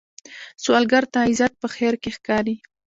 [0.63, 2.55] سوالګر ته عزت په خیر کې ښکاري